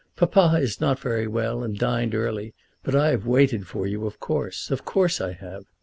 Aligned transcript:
"Papa 0.15 0.57
is 0.59 0.81
not 0.81 0.97
very 0.99 1.27
well 1.27 1.61
and 1.61 1.77
dined 1.77 2.15
early, 2.15 2.55
but 2.81 2.95
I 2.95 3.09
have 3.11 3.27
waited 3.27 3.67
for 3.67 3.85
you, 3.85 4.07
of 4.07 4.19
course. 4.19 4.71
Of 4.71 4.83
course 4.83 5.21
I 5.21 5.33
have. 5.33 5.65